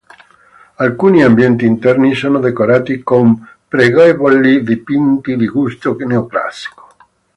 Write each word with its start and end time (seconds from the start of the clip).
Alcuni 0.77 1.23
ambienti 1.23 1.63
interni 1.63 2.15
sono 2.15 2.39
decorati 2.39 3.03
con 3.03 3.47
pregevoli 3.67 4.63
dipinti 4.63 5.35
di 5.35 5.47
gusto 5.47 5.95
neoclassico. 5.99 6.87